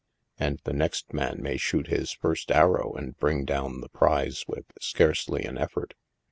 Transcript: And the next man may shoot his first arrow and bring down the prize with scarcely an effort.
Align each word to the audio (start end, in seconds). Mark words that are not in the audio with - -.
And 0.39 0.59
the 0.63 0.73
next 0.73 1.13
man 1.13 1.43
may 1.43 1.57
shoot 1.57 1.85
his 1.85 2.11
first 2.11 2.49
arrow 2.51 2.93
and 2.93 3.15
bring 3.19 3.45
down 3.45 3.81
the 3.81 3.89
prize 3.89 4.45
with 4.47 4.65
scarcely 4.79 5.43
an 5.45 5.59
effort. 5.59 5.93